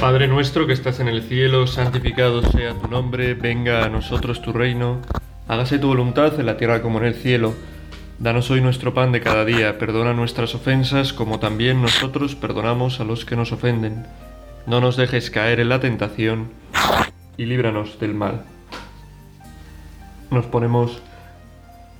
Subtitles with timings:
[0.00, 4.52] Padre nuestro que estás en el cielo, santificado sea tu nombre, venga a nosotros tu
[4.52, 5.00] reino,
[5.48, 7.52] hágase tu voluntad en la tierra como en el cielo.
[8.20, 13.04] Danos hoy nuestro pan de cada día, perdona nuestras ofensas como también nosotros perdonamos a
[13.04, 14.06] los que nos ofenden.
[14.68, 16.50] No nos dejes caer en la tentación
[17.36, 18.44] y líbranos del mal.
[20.30, 21.02] Nos ponemos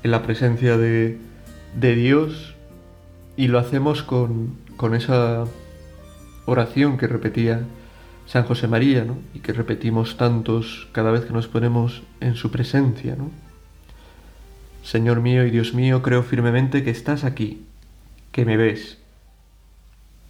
[0.04, 1.18] en la presencia de,
[1.74, 2.54] de Dios
[3.36, 5.46] y lo hacemos con, con esa
[6.46, 7.62] oración que repetía
[8.28, 9.16] San José María, ¿no?
[9.32, 13.30] Y que repetimos tantos cada vez que nos ponemos en su presencia, ¿no?
[14.82, 17.64] Señor mío y Dios mío, creo firmemente que estás aquí,
[18.30, 18.98] que me ves,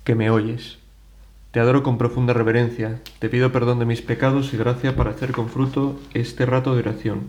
[0.05, 0.79] que me oyes.
[1.51, 5.33] Te adoro con profunda reverencia, te pido perdón de mis pecados y gracia para hacer
[5.33, 7.23] con fruto este rato de oración.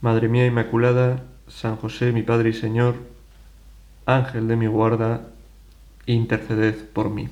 [0.00, 2.96] Madre mía Inmaculada, San José, mi Padre y Señor,
[4.06, 5.28] Ángel de mi guarda,
[6.06, 7.28] interceded por mí.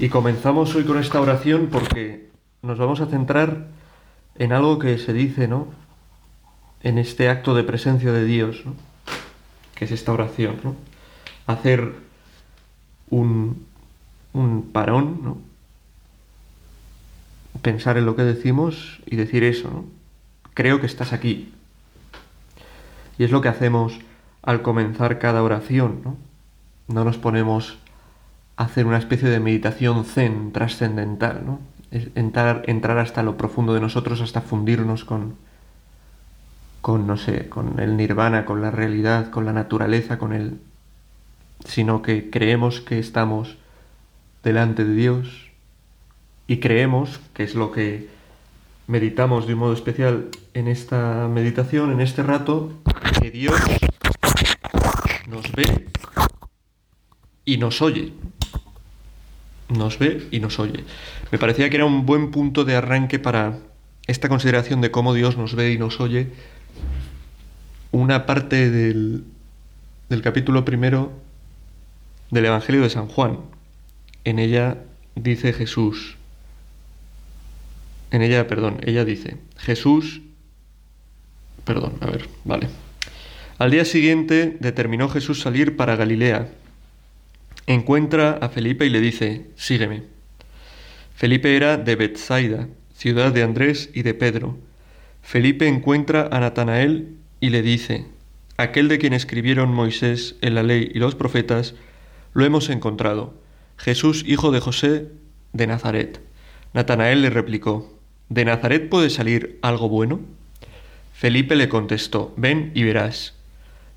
[0.00, 2.28] Y comenzamos hoy con esta oración porque
[2.62, 3.66] nos vamos a centrar
[4.36, 5.66] en algo que se dice, ¿no?
[6.82, 8.74] En este acto de presencia de Dios, ¿no?
[9.74, 10.76] Que es esta oración, ¿no?
[11.48, 11.94] Hacer
[13.10, 13.66] un,
[14.32, 15.38] un parón, ¿no?
[17.60, 19.84] Pensar en lo que decimos y decir eso, ¿no?
[20.54, 21.52] Creo que estás aquí.
[23.18, 23.98] Y es lo que hacemos
[24.42, 26.16] al comenzar cada oración, ¿no?
[26.86, 27.78] No nos ponemos
[28.58, 31.60] hacer una especie de meditación zen trascendental, ¿no?
[31.92, 35.36] entrar, entrar hasta lo profundo de nosotros, hasta fundirnos con,
[36.80, 40.58] con, no sé, con el nirvana, con la realidad, con la naturaleza, con el...
[41.64, 43.56] sino que creemos que estamos
[44.42, 45.50] delante de Dios
[46.48, 48.08] y creemos, que es lo que
[48.88, 52.72] meditamos de un modo especial en esta meditación, en este rato,
[53.20, 53.54] que Dios
[55.28, 55.86] nos ve
[57.44, 58.12] y nos oye.
[59.68, 60.84] Nos ve y nos oye.
[61.30, 63.58] Me parecía que era un buen punto de arranque para
[64.06, 66.28] esta consideración de cómo Dios nos ve y nos oye.
[67.90, 69.24] Una parte del,
[70.08, 71.12] del capítulo primero
[72.30, 73.38] del Evangelio de San Juan.
[74.24, 74.78] En ella
[75.14, 76.16] dice Jesús.
[78.10, 80.22] En ella, perdón, ella dice, Jesús,
[81.64, 82.68] perdón, a ver, vale.
[83.58, 86.48] Al día siguiente determinó Jesús salir para Galilea.
[87.68, 90.04] Encuentra a Felipe y le dice, sígueme.
[91.14, 94.56] Felipe era de Bethsaida, ciudad de Andrés y de Pedro.
[95.20, 98.06] Felipe encuentra a Natanael y le dice,
[98.56, 101.74] aquel de quien escribieron Moisés en la ley y los profetas,
[102.32, 103.34] lo hemos encontrado,
[103.76, 105.08] Jesús hijo de José
[105.52, 106.22] de Nazaret.
[106.72, 108.00] Natanael le replicó,
[108.30, 110.20] ¿de Nazaret puede salir algo bueno?
[111.12, 113.34] Felipe le contestó, ven y verás.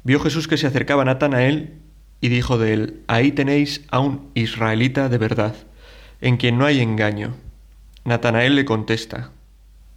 [0.03, 1.80] Vio Jesús que se acercaba a Natanael
[2.21, 5.55] y dijo de él, Ahí tenéis a un israelita de verdad,
[6.21, 7.33] en quien no hay engaño.
[8.05, 9.31] Natanael le contesta,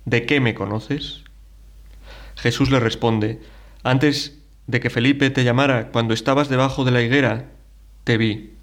[0.07, 1.23] ¿De qué me conoces?
[2.35, 3.41] Jesús le responde,
[3.83, 7.51] Antes de que Felipe te llamara, cuando estabas debajo de la higuera,
[8.05, 8.55] te vi.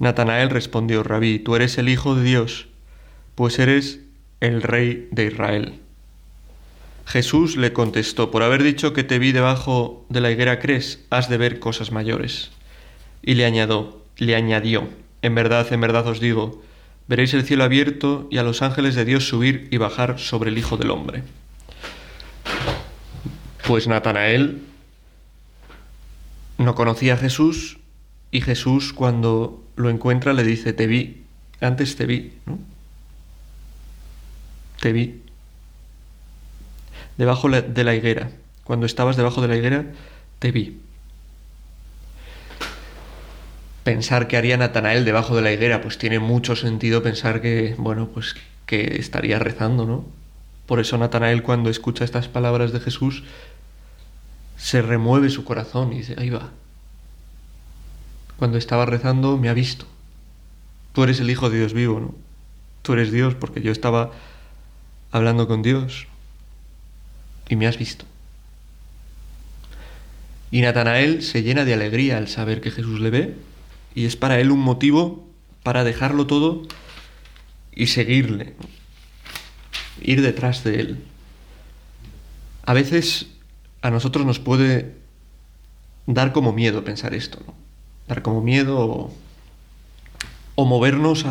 [0.00, 2.66] Natanael respondió, Rabí, tú eres el Hijo de Dios,
[3.36, 4.00] pues eres
[4.40, 5.80] el Rey de Israel.
[7.06, 11.28] Jesús le contestó, por haber dicho que te vi debajo de la higuera crees, has
[11.28, 12.50] de ver cosas mayores.
[13.22, 14.88] Y le añadió, le añadió,
[15.22, 16.62] en verdad, en verdad os digo,
[17.06, 20.58] veréis el cielo abierto y a los ángeles de Dios subir y bajar sobre el
[20.58, 21.22] Hijo del Hombre.
[23.66, 24.62] Pues Natanael
[26.58, 27.78] no conocía a Jesús
[28.30, 31.24] y Jesús cuando lo encuentra le dice, te vi,
[31.60, 32.58] antes te vi, ¿no?
[34.80, 35.23] Te vi
[37.16, 38.30] debajo de la higuera.
[38.64, 39.84] Cuando estabas debajo de la higuera,
[40.38, 40.80] te vi.
[43.84, 48.08] Pensar que haría Natanael debajo de la higuera, pues tiene mucho sentido pensar que, bueno,
[48.08, 48.34] pues
[48.66, 50.06] que estaría rezando, ¿no?
[50.66, 53.24] Por eso Natanael cuando escucha estas palabras de Jesús,
[54.56, 56.50] se remueve su corazón y dice, ahí va.
[58.38, 59.86] Cuando estaba rezando me ha visto.
[60.94, 62.14] Tú eres el Hijo de Dios vivo, ¿no?
[62.80, 64.12] Tú eres Dios porque yo estaba
[65.10, 66.06] hablando con Dios
[67.48, 68.04] y me has visto.
[70.50, 73.34] Y Natanael se llena de alegría al saber que Jesús le ve
[73.94, 75.26] y es para él un motivo
[75.62, 76.62] para dejarlo todo
[77.74, 78.54] y seguirle,
[80.00, 81.04] ir detrás de él.
[82.64, 83.26] A veces
[83.82, 84.94] a nosotros nos puede
[86.06, 87.54] dar como miedo pensar esto, ¿no?
[88.06, 89.10] dar como miedo
[90.56, 91.26] o, movernos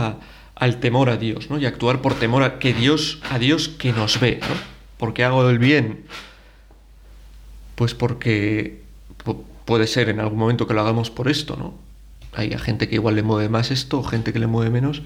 [0.55, 1.57] al temor a Dios, ¿no?
[1.57, 4.72] Y actuar por temor a que Dios, a Dios que nos ve, ¿no?
[4.97, 6.05] ¿Por qué hago el bien?
[7.75, 8.81] Pues porque
[9.65, 11.73] puede ser en algún momento que lo hagamos por esto, ¿no?
[12.33, 15.01] Hay gente que igual le mueve más esto, gente que le mueve menos,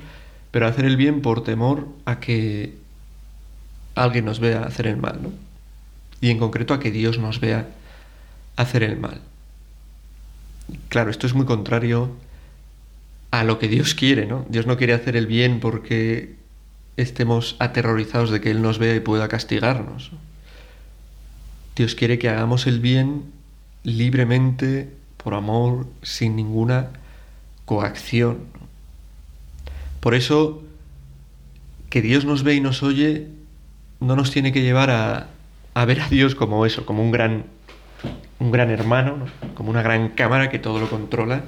[0.51, 2.75] pero hacer el bien por temor a que
[3.95, 5.31] alguien nos vea hacer el mal, ¿no?
[6.21, 7.67] Y en concreto a que Dios nos vea
[8.55, 9.21] hacer el mal.
[10.89, 12.11] Claro, esto es muy contrario
[13.31, 14.45] a lo que Dios quiere, ¿no?
[14.49, 16.36] Dios no quiere hacer el bien porque
[16.97, 20.11] estemos aterrorizados de que Él nos vea y pueda castigarnos.
[21.75, 23.31] Dios quiere que hagamos el bien
[23.83, 26.89] libremente, por amor, sin ninguna
[27.65, 28.39] coacción.
[29.99, 30.63] Por eso,
[31.89, 33.29] que Dios nos ve y nos oye
[33.99, 35.27] no nos tiene que llevar a,
[35.73, 37.45] a ver a Dios como eso, como un gran,
[38.39, 41.43] un gran hermano, como una gran cámara que todo lo controla,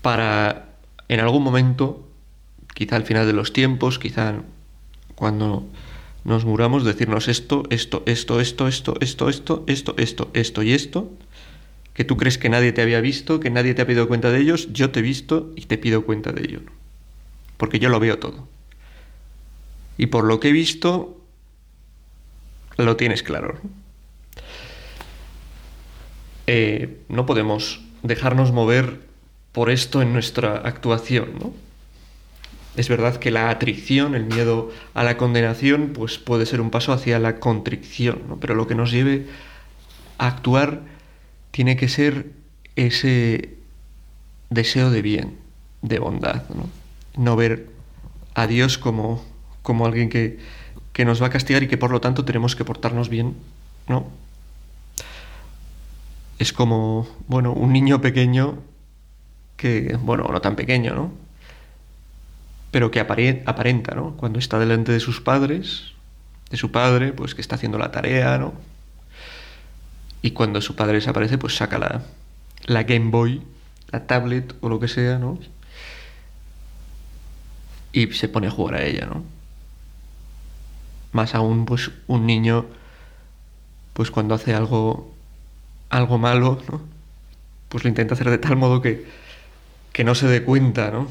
[0.00, 0.66] para
[1.08, 2.08] en algún momento,
[2.82, 4.42] quizá al final de los tiempos, quizá
[5.14, 5.68] cuando
[6.24, 11.10] nos muramos, decirnos esto, esto, esto, esto, esto, esto, esto, esto, esto, esto y esto,
[11.94, 14.40] que tú crees que nadie te había visto, que nadie te ha pedido cuenta de
[14.40, 16.60] ellos, yo te he visto y te pido cuenta de ello.
[17.56, 18.48] Porque yo lo veo todo.
[19.96, 21.20] Y por lo que he visto,
[22.78, 23.60] lo tienes claro.
[26.48, 28.98] Eh, no podemos dejarnos mover
[29.52, 31.52] por esto en nuestra actuación, ¿no?
[32.76, 36.92] Es verdad que la atricción, el miedo a la condenación, pues puede ser un paso
[36.92, 38.38] hacia la contrición, ¿no?
[38.38, 39.26] Pero lo que nos lleve
[40.18, 40.80] a actuar
[41.50, 42.30] tiene que ser
[42.76, 43.56] ese
[44.48, 45.38] deseo de bien,
[45.82, 46.70] de bondad, ¿no?
[47.22, 47.68] No ver
[48.34, 49.22] a Dios como,
[49.62, 50.38] como alguien que,
[50.94, 53.36] que nos va a castigar y que por lo tanto tenemos que portarnos bien,
[53.86, 54.06] ¿no?
[56.38, 58.58] Es como, bueno, un niño pequeño
[59.56, 61.12] que, bueno, no tan pequeño, ¿no?
[62.72, 64.16] Pero que aparenta, ¿no?
[64.16, 65.92] Cuando está delante de sus padres,
[66.50, 68.54] de su padre, pues que está haciendo la tarea, ¿no?
[70.20, 72.02] Y cuando su padre desaparece, pues saca la,
[72.64, 73.42] la Game Boy,
[73.90, 75.38] la tablet o lo que sea, ¿no?
[77.92, 79.24] Y se pone a jugar a ella, ¿no?
[81.12, 82.66] Más aún, pues un niño,
[83.92, 85.14] pues cuando hace algo,
[85.90, 86.80] algo malo, ¿no?
[87.68, 89.06] Pues lo intenta hacer de tal modo que,
[89.92, 91.08] que no se dé cuenta, ¿no?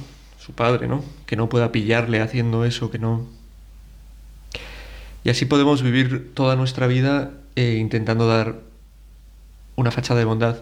[0.51, 1.03] Padre, ¿no?
[1.25, 3.27] Que no pueda pillarle haciendo eso, que no...
[5.23, 8.59] Y así podemos vivir toda nuestra vida eh, intentando dar
[9.75, 10.61] una fachada de bondad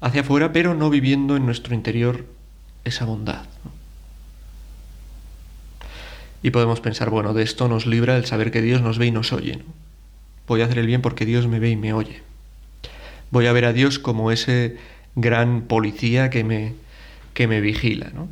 [0.00, 2.26] hacia afuera, pero no viviendo en nuestro interior
[2.84, 3.42] esa bondad.
[3.64, 3.72] ¿no?
[6.44, 9.10] Y podemos pensar, bueno, de esto nos libra el saber que Dios nos ve y
[9.10, 9.62] nos oye.
[10.46, 12.20] Voy a hacer el bien porque Dios me ve y me oye.
[13.30, 14.76] Voy a ver a Dios como ese
[15.16, 16.74] gran policía que me,
[17.32, 18.28] que me vigila, ¿no?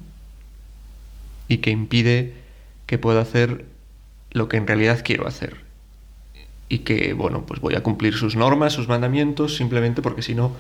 [1.48, 2.34] Y que impide
[2.86, 3.66] que pueda hacer
[4.30, 5.56] lo que en realidad quiero hacer.
[6.68, 10.56] Y que, bueno, pues voy a cumplir sus normas, sus mandamientos, simplemente porque si no,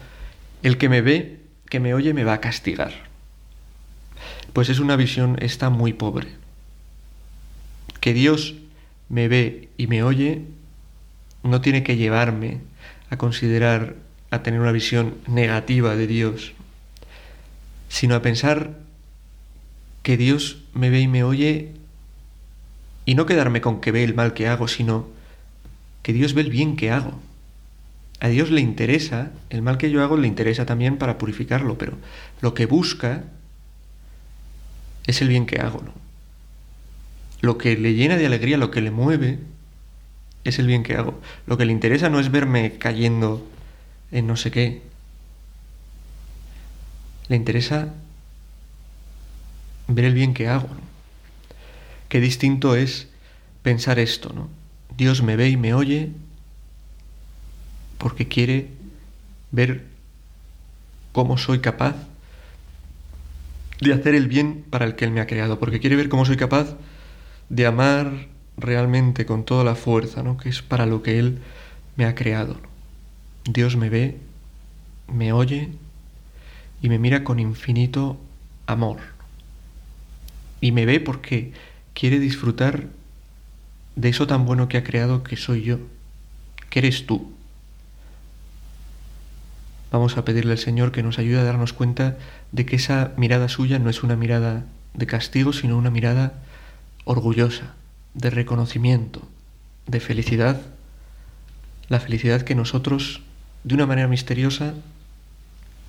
[0.62, 1.38] el que me ve,
[1.68, 2.92] que me oye, me va a castigar.
[4.52, 6.42] Pues es una visión esta muy pobre
[8.02, 8.56] que Dios
[9.08, 10.42] me ve y me oye
[11.44, 12.58] no tiene que llevarme
[13.10, 13.94] a considerar,
[14.30, 16.52] a tener una visión negativa de Dios,
[17.88, 18.80] sino a pensar
[20.02, 21.72] que Dios me ve y me oye
[23.04, 25.08] y no quedarme con que ve el mal que hago, sino
[26.02, 27.20] que Dios ve el bien que hago.
[28.20, 31.98] A Dios le interesa, el mal que yo hago le interesa también para purificarlo, pero
[32.40, 33.24] lo que busca
[35.06, 35.82] es el bien que hago,
[37.40, 39.40] lo que le llena de alegría, lo que le mueve,
[40.44, 41.20] es el bien que hago.
[41.46, 43.46] Lo que le interesa no es verme cayendo
[44.10, 44.82] en no sé qué.
[47.28, 47.94] Le interesa
[49.88, 50.68] ver el bien que hago.
[52.08, 53.08] Qué distinto es
[53.62, 54.48] pensar esto, ¿no?
[54.96, 56.10] Dios me ve y me oye
[57.98, 58.68] porque quiere
[59.50, 59.86] ver
[61.12, 61.94] cómo soy capaz
[63.80, 66.24] de hacer el bien para el que Él me ha creado, porque quiere ver cómo
[66.24, 66.76] soy capaz
[67.48, 70.36] de amar realmente con toda la fuerza, ¿no?
[70.36, 71.38] que es para lo que Él
[71.96, 72.56] me ha creado.
[73.44, 74.18] Dios me ve,
[75.12, 75.70] me oye
[76.80, 78.18] y me mira con infinito
[78.66, 78.98] amor.
[80.62, 81.52] Y me ve porque
[81.92, 82.86] quiere disfrutar
[83.96, 85.78] de eso tan bueno que ha creado que soy yo,
[86.70, 87.32] que eres tú.
[89.90, 92.16] Vamos a pedirle al Señor que nos ayude a darnos cuenta
[92.52, 94.64] de que esa mirada suya no es una mirada
[94.94, 96.40] de castigo, sino una mirada
[97.04, 97.74] orgullosa,
[98.14, 99.28] de reconocimiento,
[99.86, 100.62] de felicidad,
[101.88, 103.22] la felicidad que nosotros,
[103.64, 104.74] de una manera misteriosa,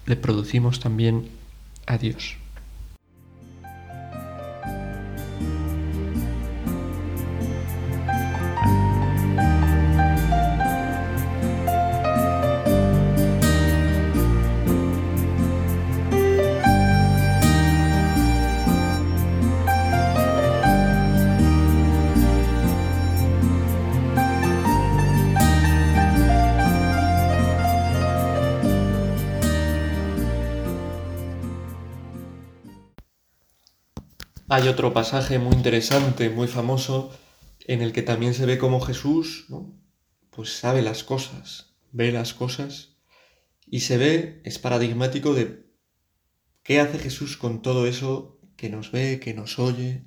[0.07, 1.29] le producimos también
[1.85, 2.37] a Dios.
[34.53, 37.11] Hay otro pasaje muy interesante, muy famoso,
[37.65, 39.75] en el que también se ve como Jesús, ¿no?
[40.29, 42.95] pues sabe las cosas, ve las cosas
[43.65, 45.65] y se ve, es paradigmático de
[46.61, 50.05] qué hace Jesús con todo eso que nos ve, que nos oye,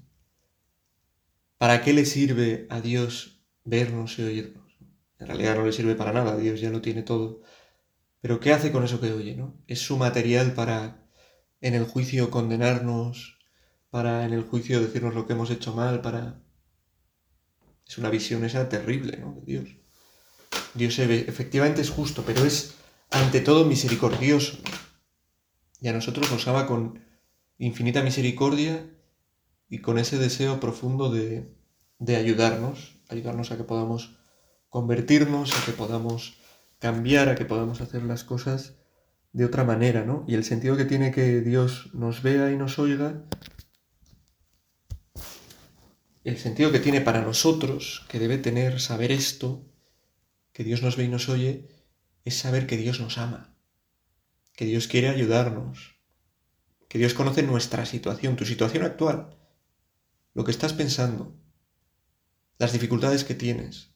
[1.58, 4.78] para qué le sirve a Dios vernos y oírnos.
[5.18, 7.42] En realidad no le sirve para nada, Dios ya lo tiene todo.
[8.20, 9.34] Pero ¿qué hace con eso que oye?
[9.34, 9.60] ¿no?
[9.66, 11.04] Es su material para
[11.60, 13.35] en el juicio condenarnos,
[13.90, 16.42] para en el juicio decirnos lo que hemos hecho mal, para...
[17.86, 19.34] Es una visión esa terrible, ¿no?
[19.34, 19.68] De Dios.
[20.74, 22.74] Dios efectivamente es justo, pero es
[23.10, 24.58] ante todo misericordioso.
[25.80, 27.04] Y a nosotros nos ama con
[27.58, 28.90] infinita misericordia
[29.68, 31.54] y con ese deseo profundo de,
[31.98, 34.18] de ayudarnos, ayudarnos a que podamos
[34.68, 36.38] convertirnos, a que podamos
[36.78, 38.74] cambiar, a que podamos hacer las cosas
[39.32, 40.24] de otra manera, ¿no?
[40.26, 43.22] Y el sentido que tiene que Dios nos vea y nos oiga,
[46.26, 49.64] el sentido que tiene para nosotros, que debe tener saber esto,
[50.52, 51.68] que Dios nos ve y nos oye,
[52.24, 53.56] es saber que Dios nos ama,
[54.56, 56.00] que Dios quiere ayudarnos,
[56.88, 59.36] que Dios conoce nuestra situación, tu situación actual,
[60.34, 61.38] lo que estás pensando,
[62.58, 63.94] las dificultades que tienes,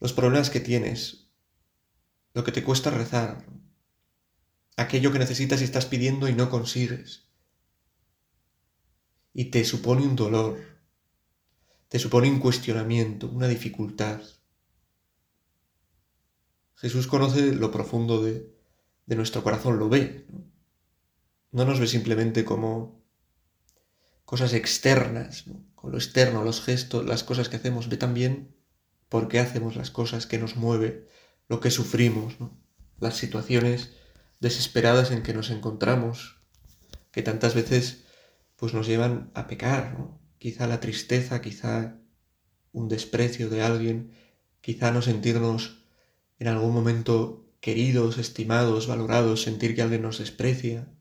[0.00, 1.28] los problemas que tienes,
[2.32, 3.46] lo que te cuesta rezar,
[4.76, 7.28] aquello que necesitas y estás pidiendo y no consigues.
[9.32, 10.73] Y te supone un dolor,
[11.94, 14.20] te supone un cuestionamiento, una dificultad.
[16.74, 18.52] Jesús conoce lo profundo de,
[19.06, 20.26] nuestro corazón, lo ve.
[21.52, 21.64] ¿no?
[21.64, 23.00] nos ve simplemente como
[24.24, 25.44] cosas externas,
[25.76, 28.56] con lo externo, los gestos, las cosas que hacemos, ve también
[29.08, 31.06] por qué hacemos las cosas que nos mueve,
[31.46, 32.34] lo que sufrimos,
[32.98, 33.92] las situaciones
[34.40, 36.40] desesperadas en que nos encontramos,
[37.12, 38.02] que tantas veces
[38.56, 39.96] pues nos llevan a pecar,
[40.44, 41.96] quizá la tristeza, quizá
[42.70, 44.12] un desprecio de alguien,
[44.60, 45.86] quizá no sentirnos
[46.38, 50.92] en algún momento queridos, estimados, valorados, sentir que alguien nos desprecia.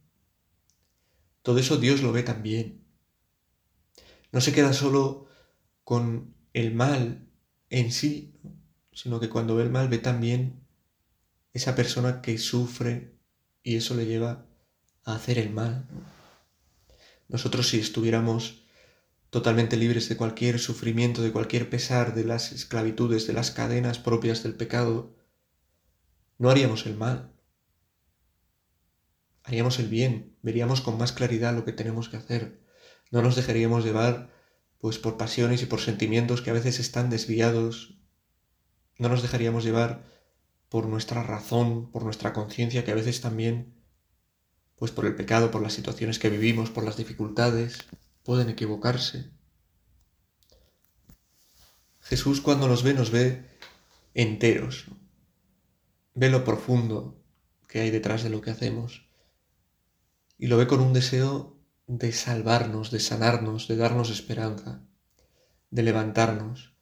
[1.41, 2.85] Todo eso Dios lo ve también.
[4.31, 5.27] No se queda solo
[5.83, 7.27] con el mal
[7.69, 8.39] en sí,
[8.93, 10.65] sino que cuando ve el mal ve también
[11.51, 13.17] esa persona que sufre
[13.62, 14.45] y eso le lleva
[15.03, 15.85] a hacer el mal.
[17.27, 18.62] Nosotros si estuviéramos
[19.33, 24.43] totalmente libres de cualquier sufrimiento, de cualquier pesar, de las esclavitudes, de las cadenas propias
[24.43, 25.15] del pecado,
[26.37, 27.33] no haríamos el mal,
[29.43, 32.61] haríamos el bien, veríamos con más claridad lo que tenemos que hacer,
[33.09, 34.29] no nos dejaríamos llevar
[34.77, 37.97] pues por pasiones y por sentimientos que a veces están desviados,
[38.99, 40.03] no nos dejaríamos llevar
[40.69, 43.73] por nuestra razón, por nuestra conciencia, que a veces también,
[44.75, 47.79] pues por el pecado, por las situaciones que vivimos, por las dificultades,
[48.23, 49.31] pueden equivocarse.
[52.01, 53.45] Jesús cuando nos ve, nos ve
[54.13, 54.87] enteros
[56.15, 57.19] ve lo profundo
[57.67, 59.07] que hay detrás de lo que hacemos
[60.37, 64.81] y lo ve con un deseo de salvarnos, de sanarnos, de darnos esperanza,
[65.71, 66.73] de levantarnos,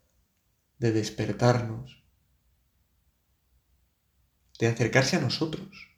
[0.80, 2.04] de despertarnos,
[4.60, 5.90] de acercarse a nosotros.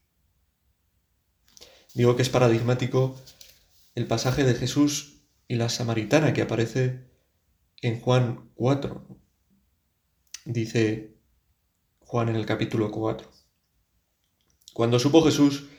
[1.94, 3.20] Digo que es paradigmático
[3.96, 5.13] el pasaje de Jesús
[5.48, 7.08] y la samaritana que aparece
[7.82, 9.08] en Juan 4.
[10.46, 11.18] Dice,
[12.00, 13.30] Juan en el capítulo 4.
[14.74, 15.70] Cuando supo Jesús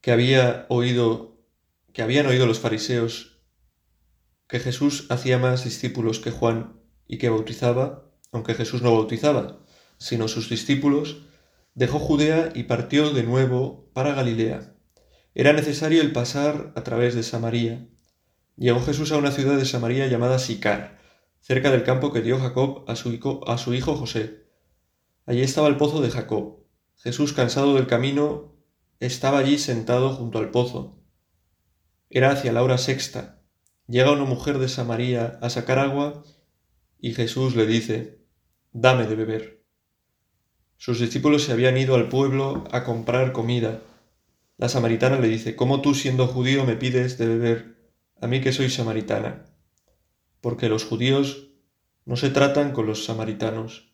[0.00, 1.38] que había oído
[1.92, 3.40] que habían oído los fariseos
[4.46, 9.64] que Jesús hacía más discípulos que Juan y que bautizaba, aunque Jesús no bautizaba,
[9.98, 11.24] sino sus discípulos,
[11.74, 14.74] dejó Judea y partió de nuevo para Galilea.
[15.34, 17.88] Era necesario el pasar a través de Samaria.
[18.58, 20.98] Llegó Jesús a una ciudad de Samaria llamada Sicar,
[21.38, 24.48] cerca del campo que dio Jacob a su hijo, José.
[25.26, 26.64] Allí estaba el pozo de Jacob.
[26.96, 28.56] Jesús, cansado del camino,
[28.98, 30.98] estaba allí sentado junto al pozo.
[32.10, 33.44] Era hacia la hora sexta.
[33.86, 36.24] Llega una mujer de Samaría a sacar agua
[36.98, 38.24] y Jesús le dice,
[38.72, 39.64] Dame de beber.
[40.78, 43.82] Sus discípulos se habían ido al pueblo a comprar comida.
[44.56, 47.77] La samaritana le dice, ¿Cómo tú siendo judío me pides de beber
[48.20, 49.46] a mí que soy samaritana?
[50.40, 51.50] Porque los judíos
[52.04, 53.92] no se tratan con los samaritanos.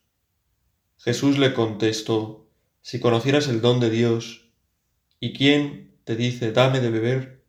[0.98, 2.50] Jesús le contestó,
[2.80, 4.52] Si conocieras el don de Dios,
[5.20, 7.44] ¿y quién te dice, dame de beber?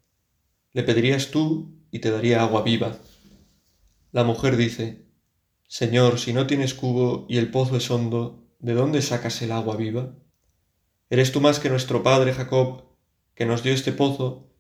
[0.74, 2.98] Le pedirías tú y te daría agua viva.
[4.12, 5.06] La mujer dice,
[5.68, 9.76] Señor, si no tienes cubo y el pozo es hondo, ¿de dónde sacas el agua
[9.76, 10.16] viva?
[11.10, 12.84] ¿Eres tú más que nuestro padre Jacob,
[13.36, 14.55] que nos dio este pozo,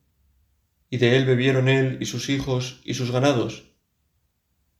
[0.95, 3.75] y de él bebieron él y sus hijos y sus ganados.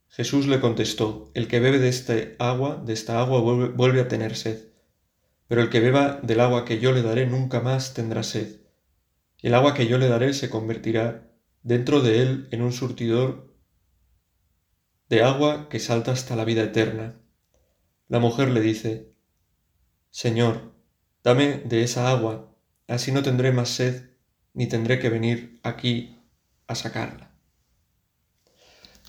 [0.08, 4.34] Jesús le contestó, El que bebe de este agua, de esta agua vuelve, a tener
[4.34, 4.70] sed,
[5.46, 8.62] pero el que beba del agua que yo le daré nunca más tendrá sed.
[9.42, 11.30] El agua que yo le daré se convertirá
[11.62, 13.54] dentro de él en un surtidor
[15.10, 17.20] de agua que salta hasta la vida eterna.
[18.08, 19.12] La mujer le dice,
[20.08, 20.72] Señor,
[21.22, 22.56] dame de esa agua,
[22.88, 24.15] así no tendré más sed,
[24.56, 26.18] ni tendré que venir aquí
[26.66, 27.30] a sacarla.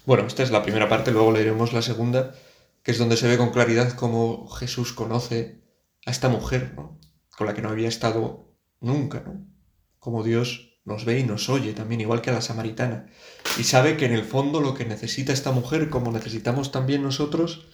[0.06, 2.36] Bueno, esta es la primera parte, luego leeremos la segunda,
[2.84, 5.62] que es donde se ve con claridad cómo Jesús conoce
[6.06, 7.00] a esta mujer, ¿no?
[7.38, 9.48] con la que no había estado nunca, ¿no?
[10.00, 13.08] Como Dios nos ve y nos oye también, igual que a la samaritana.
[13.58, 17.68] Y sabe que en el fondo lo que necesita esta mujer, como necesitamos también nosotros,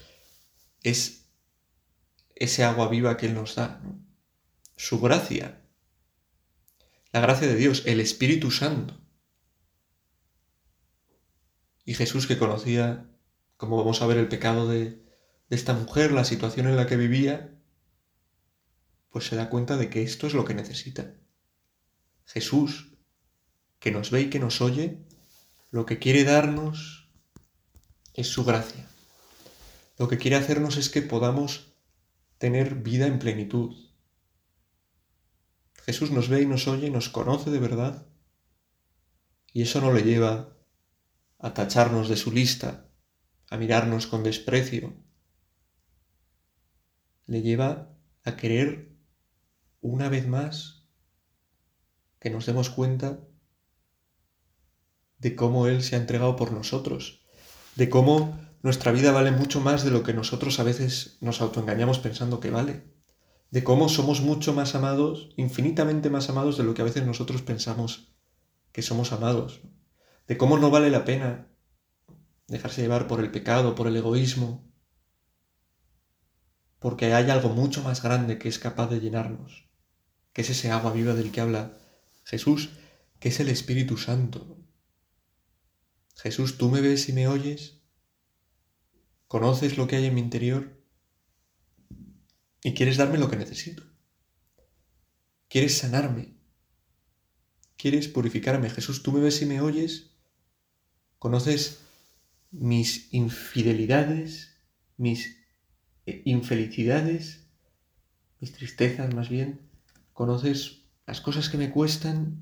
[0.83, 1.25] es
[2.35, 3.81] ese agua viva que Él nos da,
[4.75, 5.62] su gracia,
[7.13, 8.99] la gracia de Dios, el Espíritu Santo.
[11.85, 13.09] Y Jesús que conocía,
[13.55, 14.85] como vamos a ver, el pecado de,
[15.49, 17.55] de esta mujer, la situación en la que vivía,
[19.11, 21.13] pues se da cuenta de que esto es lo que necesita.
[22.25, 22.95] Jesús,
[23.79, 24.97] que nos ve y que nos oye,
[25.69, 27.11] lo que quiere darnos
[28.15, 28.87] es su gracia.
[29.99, 31.73] Lo que quiere hacernos es que podamos
[32.39, 33.75] tener vida en plenitud.
[35.85, 38.07] Jesús nos ve y nos oye, nos conoce de verdad,
[39.51, 40.57] y eso no le lleva
[41.39, 42.89] a tacharnos de su lista,
[43.49, 44.95] a mirarnos con desprecio.
[47.25, 48.95] Le lleva a querer
[49.81, 50.87] una vez más
[52.19, 53.19] que nos demos cuenta
[55.17, 57.25] de cómo Él se ha entregado por nosotros,
[57.75, 61.99] de cómo nuestra vida vale mucho más de lo que nosotros a veces nos autoengañamos
[61.99, 62.92] pensando que vale,
[63.53, 67.43] de cómo somos mucho más amados, infinitamente más amados de lo que a veces nosotros
[67.43, 68.15] pensamos
[68.71, 69.61] que somos amados
[70.25, 71.49] de cómo no vale la pena
[72.47, 74.67] dejarse llevar por el pecado, por el egoísmo,
[76.79, 79.69] porque hay algo mucho más grande que es capaz de llenarnos,
[80.33, 81.77] que es ese agua viva del que habla
[82.23, 82.71] Jesús,
[83.19, 84.57] que es el Espíritu Santo.
[86.15, 87.83] Jesús, tú me ves y me oyes,
[89.27, 90.82] conoces lo que hay en mi interior
[92.63, 93.83] y quieres darme lo que necesito.
[95.49, 96.33] Quieres sanarme,
[97.77, 98.69] quieres purificarme.
[98.69, 100.13] Jesús, tú me ves y me oyes
[101.23, 101.79] conoces
[102.51, 104.57] mis infidelidades,
[104.97, 105.37] mis
[106.05, 107.47] eh, infelicidades,
[108.41, 109.61] mis tristezas más bien,
[110.11, 112.41] conoces las cosas que me cuestan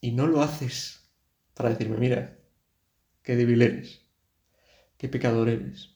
[0.00, 1.08] y no lo haces
[1.54, 2.40] para decirme, mira,
[3.22, 4.00] qué débil eres,
[4.98, 5.93] qué pecador eres,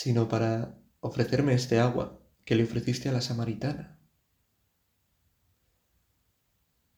[0.00, 3.98] sino para ofrecerme este agua que le ofreciste a la samaritana.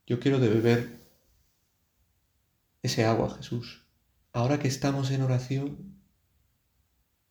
[0.06, 1.00] Yo quiero de beber
[2.82, 3.86] ese agua, Jesús.
[4.34, 5.98] Ahora que estamos en oración,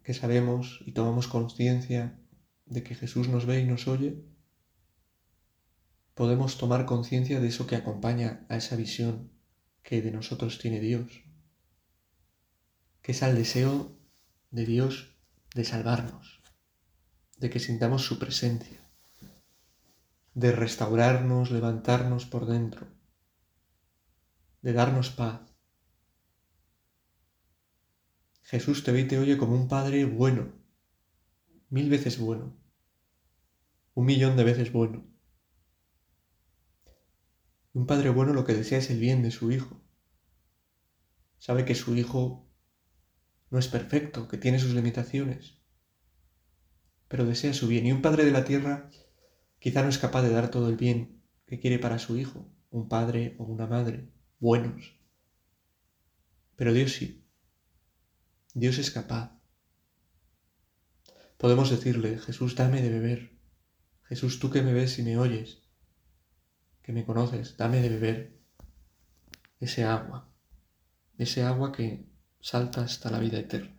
[0.01, 2.19] que sabemos y tomamos conciencia
[2.65, 4.25] de que Jesús nos ve y nos oye,
[6.15, 9.29] podemos tomar conciencia de eso que acompaña a esa visión
[9.83, 11.21] que de nosotros tiene Dios,
[13.03, 13.95] que es al deseo
[14.49, 15.18] de Dios
[15.55, 16.41] de salvarnos,
[17.37, 18.89] de que sintamos su presencia,
[20.33, 22.99] de restaurarnos, levantarnos por dentro
[24.61, 25.41] de darnos paz.
[28.43, 30.51] Jesús te ve y te oye como un Padre bueno,
[31.69, 32.57] mil veces bueno,
[33.93, 35.05] un millón de veces bueno.
[37.73, 39.79] Un Padre bueno lo que desea es el bien de su Hijo.
[41.37, 42.48] Sabe que su Hijo
[43.49, 45.59] no es perfecto, que tiene sus limitaciones,
[47.07, 47.85] pero desea su bien.
[47.85, 48.89] Y un Padre de la tierra
[49.59, 52.87] quizá no es capaz de dar todo el bien que quiere para su Hijo, un
[52.87, 54.95] padre o una madre buenos.
[56.55, 57.25] Pero Dios sí.
[58.53, 59.39] Dios es capaz.
[61.37, 63.39] Podemos decirle, Jesús, dame de beber.
[64.03, 65.63] Jesús, tú que me ves y me oyes,
[66.81, 68.39] que me conoces, dame de beber
[69.59, 70.29] ese agua,
[71.17, 72.08] ese agua que
[72.41, 73.78] salta hasta la vida eterna.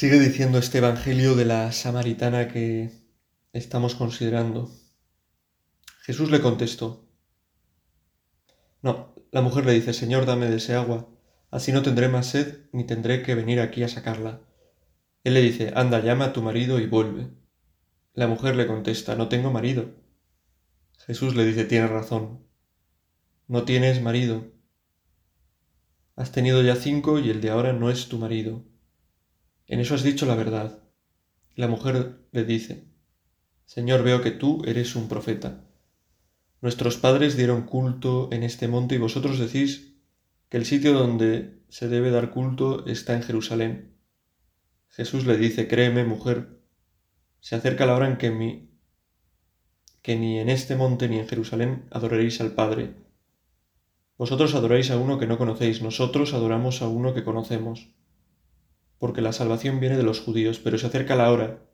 [0.00, 2.90] Sigue diciendo este Evangelio de la samaritana que
[3.52, 4.70] estamos considerando.
[6.00, 7.06] Jesús le contestó,
[8.80, 11.10] No, la mujer le dice, Señor, dame de ese agua,
[11.50, 14.40] así no tendré más sed ni tendré que venir aquí a sacarla.
[15.22, 17.28] Él le dice, anda, llama a tu marido y vuelve.
[18.14, 19.96] La mujer le contesta, no tengo marido.
[21.04, 22.46] Jesús le dice, tienes razón,
[23.48, 24.50] no tienes marido.
[26.16, 28.69] Has tenido ya cinco y el de ahora no es tu marido.
[29.70, 30.82] En eso has dicho la verdad.
[31.54, 32.88] La mujer le dice,
[33.66, 35.64] Señor, veo que tú eres un profeta.
[36.60, 39.94] Nuestros padres dieron culto en este monte y vosotros decís
[40.48, 43.94] que el sitio donde se debe dar culto está en Jerusalén.
[44.88, 46.60] Jesús le dice, créeme, mujer,
[47.38, 48.72] se acerca la hora en que, mi,
[50.02, 52.96] que ni en este monte ni en Jerusalén adoraréis al Padre.
[54.18, 57.94] Vosotros adoráis a uno que no conocéis, nosotros adoramos a uno que conocemos.
[59.00, 61.64] Porque la salvación viene de los judíos, pero se acerca la hora,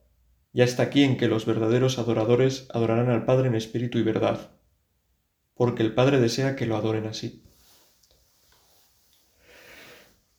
[0.54, 4.56] ya está aquí en que los verdaderos adoradores adorarán al Padre en espíritu y verdad
[5.56, 7.42] porque el Padre desea que lo adoren así.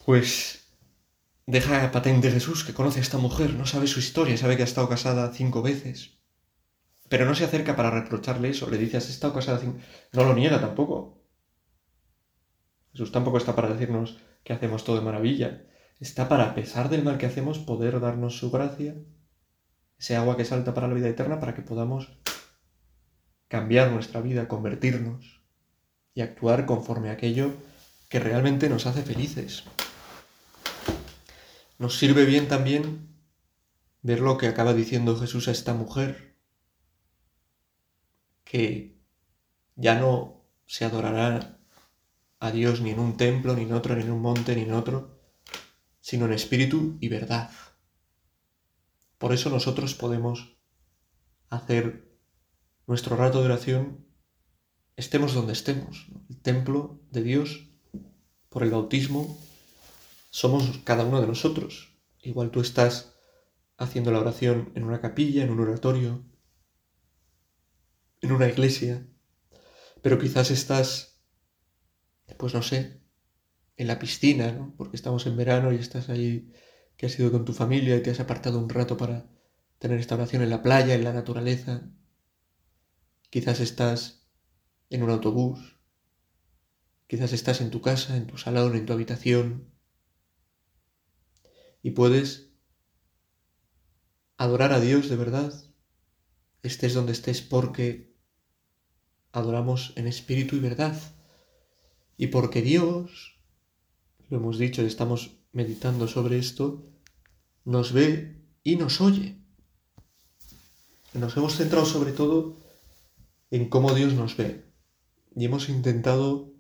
[0.06, 0.72] Pues
[1.46, 4.66] deja patente Jesús que conoce a esta mujer, no sabe su historia, sabe que ha
[4.66, 6.20] estado casada cinco veces,
[7.10, 9.80] pero no se acerca para reprocharle eso, le dice, has estado casada cinco...
[10.14, 11.24] No lo niega tampoco.
[12.92, 15.66] Jesús tampoco está para decirnos que hacemos todo de maravilla,
[16.00, 18.96] está para, a pesar del mal que hacemos, poder darnos su gracia,
[19.98, 22.10] ese agua que salta para la vida eterna, para que podamos
[23.48, 25.42] cambiar nuestra vida, convertirnos
[26.14, 27.54] y actuar conforme a aquello
[28.10, 29.64] que realmente nos hace felices.
[31.80, 33.08] Nos sirve bien también
[34.02, 36.36] ver lo que acaba diciendo Jesús a esta mujer,
[38.44, 38.98] que
[39.76, 41.60] ya no se adorará
[42.40, 44.74] a Dios ni en un templo, ni en otro, ni en un monte, ni en
[44.74, 45.17] otro,
[46.08, 47.52] sino en espíritu y verdad.
[49.18, 50.58] Por eso nosotros podemos
[51.50, 52.18] hacer
[52.86, 54.08] nuestro rato de oración,
[54.96, 56.08] estemos donde estemos.
[56.30, 57.68] El templo de Dios,
[58.48, 59.38] por el bautismo,
[60.30, 62.00] somos cada uno de nosotros.
[62.22, 63.18] Igual tú estás
[63.76, 66.24] haciendo la oración en una capilla, en un oratorio,
[68.22, 69.06] en una iglesia,
[70.02, 71.22] pero quizás estás,
[72.38, 73.02] pues no sé,
[73.78, 74.74] en la piscina, ¿no?
[74.76, 76.52] porque estamos en verano y estás ahí,
[76.98, 79.30] que has ido con tu familia y te has apartado un rato para
[79.80, 81.90] tener esta oración en la playa, en la naturaleza.
[83.30, 84.28] Quizás estás
[84.90, 85.78] en un autobús,
[87.08, 89.72] quizás estás en tu casa, en tu salón, en tu habitación,
[91.84, 92.52] y puedes
[94.38, 95.54] adorar a Dios de verdad,
[96.64, 98.14] estés donde estés, porque
[99.32, 101.00] adoramos en espíritu y verdad,
[102.18, 103.37] y porque Dios,
[104.30, 106.86] lo hemos dicho y estamos meditando sobre esto,
[107.64, 109.38] nos ve y nos oye.
[111.14, 112.58] Nos hemos centrado sobre todo
[113.50, 114.66] en cómo Dios nos ve.
[115.36, 116.54] Y hemos intentado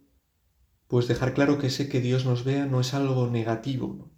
[0.88, 4.10] pues dejar claro que ese que Dios nos vea no es algo negativo.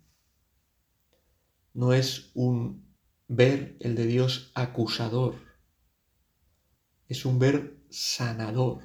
[1.73, 2.85] No, es un
[3.27, 5.35] ver el de Dios acusador.
[7.07, 8.83] Es un ver sanador.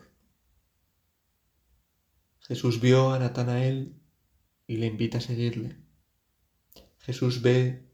[2.40, 4.00] Jesús vio a Natanael
[4.66, 5.77] y le invita a seguirle.
[6.98, 7.90] Jesús ve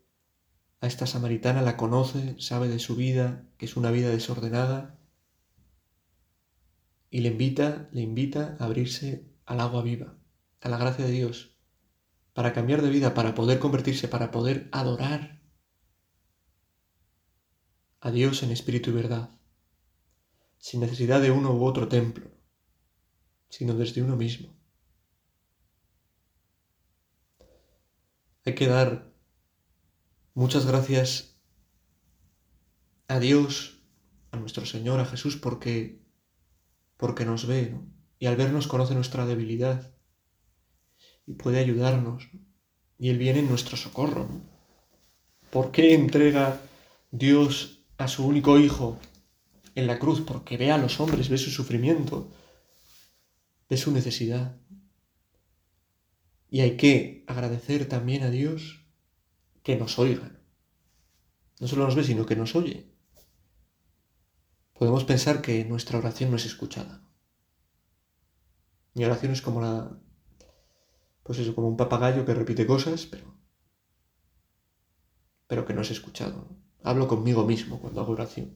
[0.80, 4.98] a esta samaritana, la conoce, sabe de su vida, que es una vida desordenada,
[7.10, 10.16] y le invita, le invita a abrirse al agua viva,
[10.60, 11.56] a la gracia de Dios,
[12.32, 15.42] para cambiar de vida, para poder convertirse, para poder adorar
[18.00, 19.30] a Dios en espíritu y verdad,
[20.58, 22.30] sin necesidad de uno u otro templo,
[23.48, 24.59] sino desde uno mismo.
[28.50, 29.14] Hay que dar
[30.34, 31.36] muchas gracias
[33.06, 33.84] a Dios,
[34.32, 36.02] a nuestro Señor, a Jesús, porque
[36.96, 37.76] porque nos ve,
[38.18, 39.94] y al vernos conoce nuestra debilidad
[41.28, 42.28] y puede ayudarnos,
[42.98, 44.26] y Él viene en nuestro socorro.
[45.50, 46.60] ¿Por qué entrega
[47.12, 48.98] Dios a su único Hijo
[49.76, 50.22] en la cruz?
[50.22, 52.32] Porque ve a los hombres, ve su sufrimiento,
[53.68, 54.59] ve su necesidad.
[56.50, 58.84] Y hay que agradecer también a Dios
[59.62, 60.40] que nos oiga.
[61.60, 62.90] No solo nos ve, sino que nos oye
[64.80, 67.04] podemos pensar que nuestra oración no es escuchada.
[68.94, 70.00] Mi oración es como la.
[71.22, 73.36] Pues eso, como un papagayo que repite cosas, pero.
[75.46, 76.48] pero que no es escuchado.
[76.82, 78.54] Hablo conmigo mismo cuando hago oración.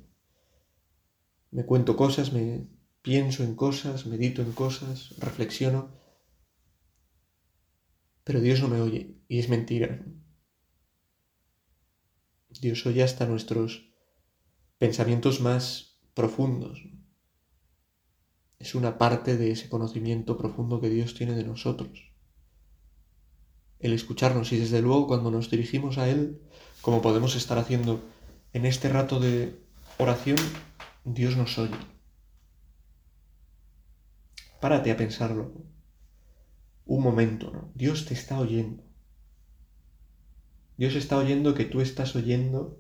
[1.51, 2.69] Me cuento cosas, me
[3.03, 5.91] pienso en cosas, medito en cosas, reflexiono.
[8.25, 10.03] Pero Dios no me oye, y es mentira.
[12.61, 13.93] Dios oye hasta nuestros
[14.79, 16.83] pensamientos más profundos.
[18.59, 22.13] es una parte de ese conocimiento profundo que Dios tiene de nosotros.
[23.79, 26.41] El escucharnos y desde luego cuando nos dirigimos a Él,
[26.81, 28.01] como podemos estar haciendo
[28.55, 29.61] en este rato de
[29.99, 30.39] oración,
[31.05, 31.77] Dios nos oye.
[34.61, 35.74] Párate a pensarlo.
[36.87, 37.71] Un momento, ¿no?
[37.75, 38.83] Dios te está oyendo.
[40.77, 42.79] Dios está oyendo que tú estás oyendo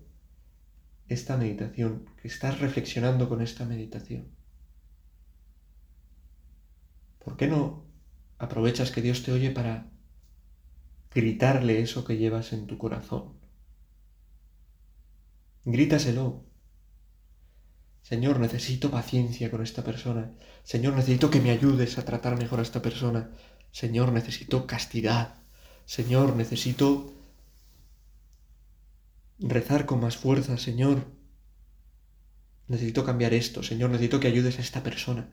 [1.09, 4.29] esta meditación, que estás reflexionando con esta meditación.
[7.25, 7.85] ¿Por qué no
[8.38, 9.90] aprovechas que Dios te oye para
[11.14, 13.35] gritarle eso que llevas en tu corazón?
[15.64, 16.45] Grítaselo.
[18.03, 20.35] Señor, necesito paciencia con esta persona.
[20.62, 23.31] Señor, necesito que me ayudes a tratar mejor a esta persona.
[23.75, 25.35] Señor, necesito castidad.
[25.85, 27.13] Señor, necesito
[29.41, 31.05] rezar con más fuerza, Señor.
[32.69, 35.29] Necesito cambiar esto, Señor, necesito que ayudes a esta persona.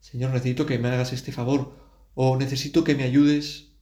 [0.00, 1.76] Señor, necesito que me hagas este favor
[2.14, 3.72] o necesito que me ayudes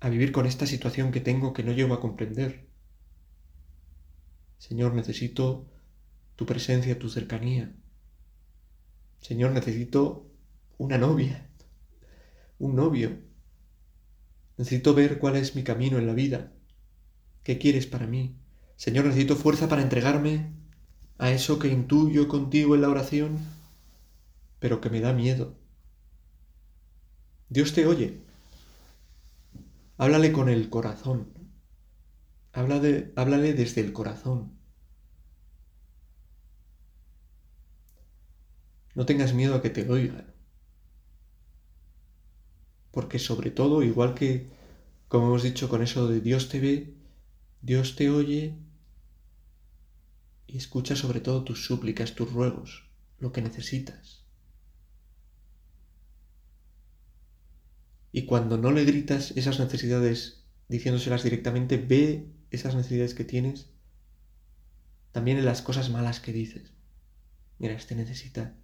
[0.00, 2.66] a vivir con esta situación que tengo que no llego a comprender.
[4.56, 5.70] Señor, necesito
[6.34, 7.74] tu presencia, tu cercanía.
[9.20, 10.32] Señor, necesito
[10.78, 11.45] una novia,
[12.58, 13.18] un novio.
[14.56, 16.52] Necesito ver cuál es mi camino en la vida.
[17.42, 18.36] ¿Qué quieres para mí?
[18.76, 20.52] Señor, necesito fuerza para entregarme
[21.18, 23.38] a eso que intuyo contigo en la oración,
[24.58, 25.54] pero que me da miedo.
[27.48, 28.20] Dios te oye.
[29.98, 31.32] Háblale con el corazón.
[32.52, 34.56] háblale desde el corazón.
[38.94, 40.25] No tengas miedo a que te oigan.
[42.96, 44.48] Porque sobre todo, igual que,
[45.08, 46.94] como hemos dicho con eso de Dios te ve,
[47.60, 48.54] Dios te oye
[50.46, 54.24] y escucha sobre todo tus súplicas, tus ruegos, lo que necesitas.
[58.12, 63.68] Y cuando no le gritas esas necesidades diciéndoselas directamente, ve esas necesidades que tienes
[65.12, 66.72] también en las cosas malas que dices.
[67.58, 68.56] Mira, este necesita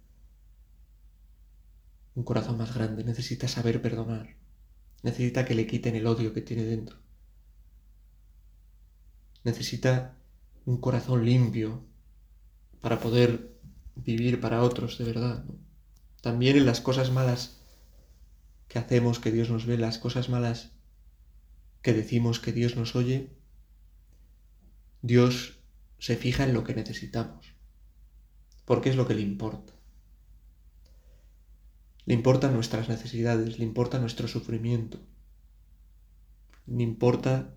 [2.15, 4.35] un corazón más grande, necesita saber perdonar,
[5.01, 6.97] necesita que le quiten el odio que tiene dentro,
[9.43, 10.15] necesita
[10.65, 11.83] un corazón limpio
[12.81, 13.53] para poder
[13.95, 15.45] vivir para otros de verdad.
[16.21, 17.61] También en las cosas malas
[18.67, 20.71] que hacemos que Dios nos ve, las cosas malas
[21.81, 23.29] que decimos que Dios nos oye,
[25.01, 25.59] Dios
[25.99, 27.53] se fija en lo que necesitamos,
[28.65, 29.73] porque es lo que le importa.
[32.05, 34.99] Le importan nuestras necesidades, le importa nuestro sufrimiento,
[36.67, 37.55] le importa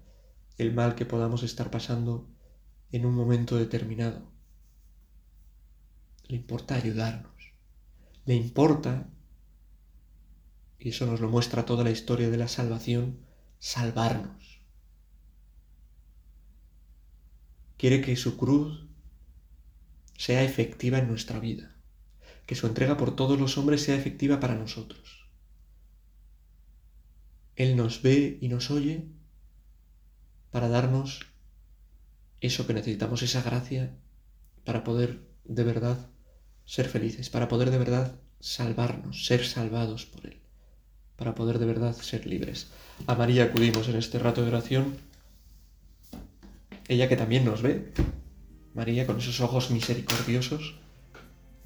[0.57, 2.29] el mal que podamos estar pasando
[2.93, 4.31] en un momento determinado.
[6.29, 7.33] Le importa ayudarnos.
[8.25, 9.09] Le importa,
[10.79, 13.19] y eso nos lo muestra toda la historia de la salvación,
[13.59, 14.61] salvarnos.
[17.77, 18.87] Quiere que su cruz
[20.17, 21.76] sea efectiva en nuestra vida
[22.47, 25.27] que su entrega por todos los hombres sea efectiva para nosotros.
[27.57, 29.05] Él nos ve y nos oye
[30.51, 31.27] para darnos
[32.41, 33.97] eso que necesitamos, esa gracia,
[34.65, 35.99] para poder de verdad
[36.65, 40.41] ser felices, para poder de verdad salvarnos, ser salvados por Él,
[41.17, 42.69] para poder de verdad ser libres.
[43.07, 44.97] A María acudimos en este rato de oración,
[46.89, 47.93] ella que también nos ve,
[48.75, 50.79] María con esos ojos misericordiosos,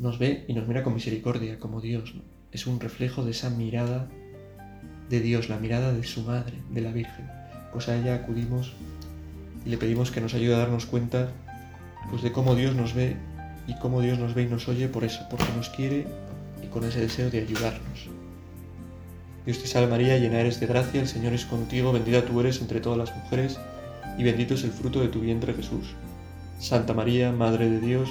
[0.00, 2.14] nos ve y nos mira con misericordia, como Dios.
[2.52, 4.08] Es un reflejo de esa mirada
[5.10, 7.30] de Dios, la mirada de su madre, de la Virgen.
[7.72, 8.72] Pues a ella acudimos
[9.66, 11.30] y le pedimos que nos ayude a darnos cuenta
[12.08, 13.16] pues, de cómo Dios nos ve
[13.66, 16.06] y cómo Dios nos ve y nos oye por eso, porque nos quiere
[16.62, 18.08] y con ese deseo de ayudarnos.
[19.44, 22.60] Dios te salve María, llena eres de gracia, el Señor es contigo, bendita tú eres
[22.62, 23.58] entre todas las mujeres
[24.16, 25.94] y bendito es el fruto de tu vientre Jesús.
[26.58, 28.10] Santa María, Madre de Dios,